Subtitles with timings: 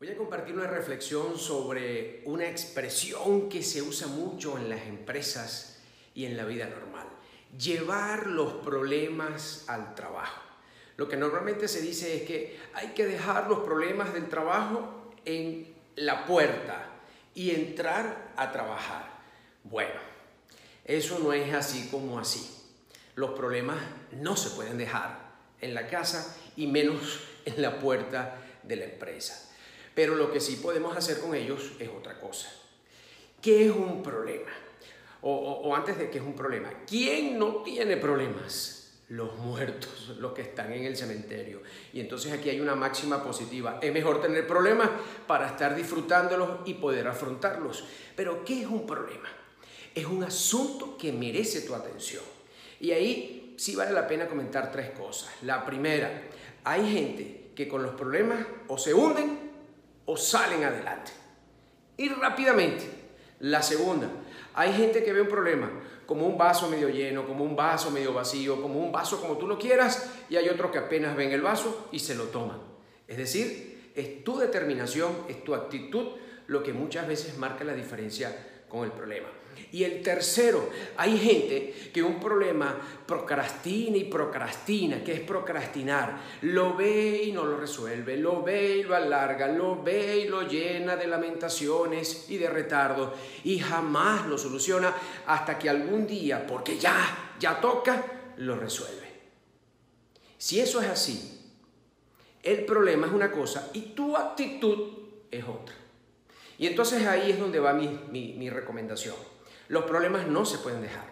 [0.00, 5.78] Voy a compartir una reflexión sobre una expresión que se usa mucho en las empresas
[6.14, 7.06] y en la vida normal.
[7.58, 10.40] Llevar los problemas al trabajo.
[10.96, 15.70] Lo que normalmente se dice es que hay que dejar los problemas del trabajo en
[15.96, 16.86] la puerta
[17.34, 19.04] y entrar a trabajar.
[19.64, 20.00] Bueno,
[20.86, 22.50] eso no es así como así.
[23.16, 23.76] Los problemas
[24.12, 25.30] no se pueden dejar
[25.60, 29.49] en la casa y menos en la puerta de la empresa.
[29.94, 32.50] Pero lo que sí podemos hacer con ellos es otra cosa.
[33.42, 34.50] ¿Qué es un problema?
[35.22, 38.76] O, antes de qué es un problema, ¿quién no tiene problemas?
[39.08, 41.62] Los muertos, los que están en el cementerio.
[41.92, 43.80] Y entonces aquí hay una máxima positiva.
[43.82, 44.88] Es mejor tener problemas
[45.26, 47.84] para estar disfrutándolos y poder afrontarlos.
[48.14, 49.28] Pero ¿qué es un problema?
[49.94, 52.22] Es un asunto que merece tu atención.
[52.78, 55.30] Y ahí sí vale la pena comentar tres cosas.
[55.42, 56.22] La primera,
[56.62, 59.49] hay gente que con los problemas o se hunden
[60.06, 61.12] o salen adelante.
[61.96, 62.98] Y rápidamente.
[63.40, 64.08] La segunda,
[64.54, 65.70] hay gente que ve un problema
[66.04, 69.46] como un vaso medio lleno, como un vaso medio vacío, como un vaso como tú
[69.46, 72.60] lo quieras, y hay otros que apenas ven el vaso y se lo toman.
[73.06, 76.08] Es decir, es tu determinación, es tu actitud
[76.48, 79.28] lo que muchas veces marca la diferencia con el problema.
[79.72, 86.20] Y el tercero, hay gente que un problema procrastina y procrastina, que es procrastinar.
[86.42, 90.42] Lo ve y no lo resuelve, lo ve y lo alarga, lo ve y lo
[90.42, 94.94] llena de lamentaciones y de retardo y jamás lo soluciona
[95.26, 98.04] hasta que algún día, porque ya, ya toca,
[98.38, 99.10] lo resuelve.
[100.38, 101.38] Si eso es así,
[102.42, 104.88] el problema es una cosa y tu actitud
[105.30, 105.74] es otra.
[106.58, 109.16] Y entonces ahí es donde va mi, mi, recomendación.
[109.70, 111.04] Los problemas no se pueden dejar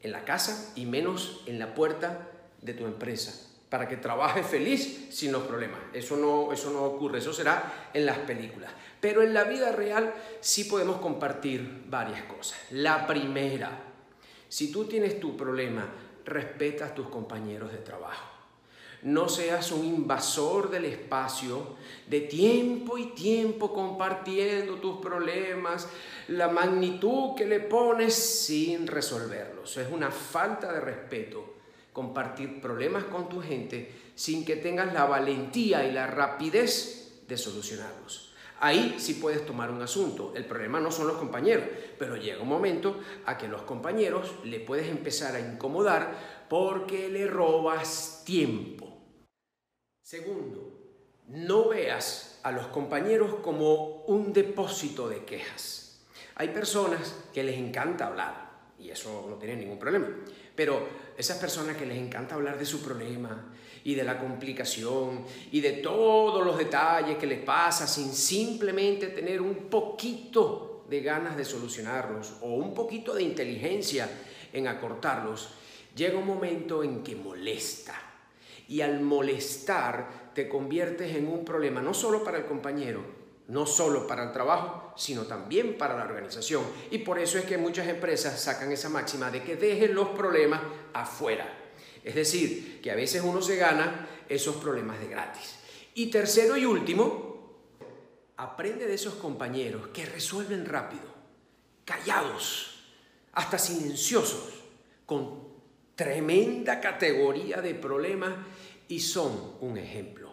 [0.00, 2.28] en la casa y menos en la puerta
[2.60, 5.78] de tu empresa para que trabajes feliz sin los problemas.
[5.92, 8.72] Eso no, eso no ocurre, eso será en las películas.
[9.00, 12.58] Pero en la vida real sí podemos compartir varias cosas.
[12.72, 13.70] La primera,
[14.48, 15.86] si tú tienes tu problema,
[16.24, 18.33] respeta a tus compañeros de trabajo.
[19.04, 21.76] No seas un invasor del espacio,
[22.06, 25.86] de tiempo y tiempo compartiendo tus problemas,
[26.28, 29.76] la magnitud que le pones sin resolverlos.
[29.76, 31.54] Es una falta de respeto
[31.92, 38.32] compartir problemas con tu gente sin que tengas la valentía y la rapidez de solucionarlos.
[38.60, 40.32] Ahí sí puedes tomar un asunto.
[40.34, 41.66] El problema no son los compañeros,
[41.98, 47.26] pero llega un momento a que los compañeros le puedes empezar a incomodar porque le
[47.26, 48.83] robas tiempo.
[50.04, 50.70] Segundo,
[51.28, 55.98] no veas a los compañeros como un depósito de quejas.
[56.34, 60.06] Hay personas que les encanta hablar y eso no tiene ningún problema,
[60.54, 63.50] pero esas personas que les encanta hablar de su problema
[63.82, 69.40] y de la complicación y de todos los detalles que les pasa sin simplemente tener
[69.40, 74.06] un poquito de ganas de solucionarlos o un poquito de inteligencia
[74.52, 75.54] en acortarlos,
[75.96, 78.13] llega un momento en que molesta
[78.68, 83.02] y al molestar te conviertes en un problema no solo para el compañero,
[83.48, 86.64] no solo para el trabajo, sino también para la organización.
[86.90, 90.62] Y por eso es que muchas empresas sacan esa máxima de que dejen los problemas
[90.92, 91.46] afuera.
[92.02, 95.56] Es decir, que a veces uno se gana esos problemas de gratis.
[95.94, 97.34] Y tercero y último,
[98.36, 101.04] aprende de esos compañeros que resuelven rápido,
[101.84, 102.84] callados,
[103.32, 104.64] hasta silenciosos,
[105.06, 105.53] con
[105.96, 108.34] tremenda categoría de problemas
[108.88, 110.32] y son un ejemplo.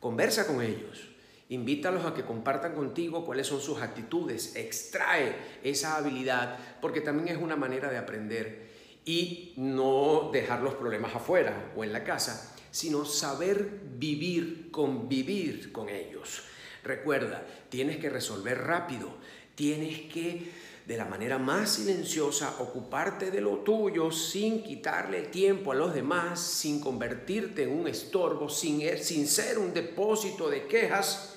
[0.00, 1.08] Conversa con ellos,
[1.48, 7.42] invítalos a que compartan contigo cuáles son sus actitudes, extrae esa habilidad, porque también es
[7.42, 8.68] una manera de aprender
[9.04, 15.88] y no dejar los problemas afuera o en la casa, sino saber vivir, convivir con
[15.88, 16.42] ellos.
[16.84, 19.16] Recuerda, tienes que resolver rápido,
[19.58, 20.52] tienes que
[20.86, 26.40] de la manera más silenciosa, ocuparte de lo tuyo sin quitarle tiempo a los demás,
[26.40, 31.34] sin convertirte en un estorbo, sin, er, sin ser un depósito de quejas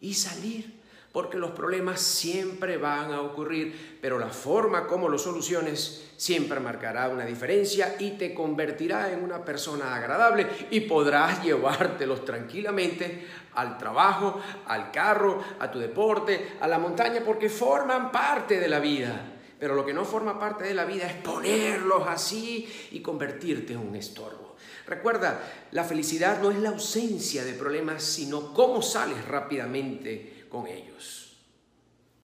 [0.00, 0.83] y salir
[1.14, 7.08] porque los problemas siempre van a ocurrir, pero la forma como los soluciones siempre marcará
[7.08, 14.40] una diferencia y te convertirá en una persona agradable y podrás llevártelos tranquilamente al trabajo,
[14.66, 19.34] al carro, a tu deporte, a la montaña, porque forman parte de la vida.
[19.60, 23.86] Pero lo que no forma parte de la vida es ponerlos así y convertirte en
[23.86, 24.56] un estorbo.
[24.84, 25.40] Recuerda,
[25.70, 31.23] la felicidad no es la ausencia de problemas, sino cómo sales rápidamente con ellos.